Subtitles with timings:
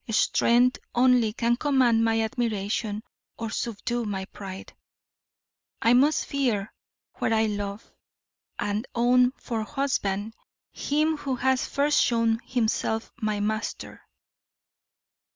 [0.09, 3.03] Strength only can command my admiration
[3.37, 4.73] or subdue my pride.
[5.79, 6.73] I must fear
[7.19, 7.91] where I love,
[8.57, 10.33] and own for husband
[10.71, 14.01] him who has first shown himself my master.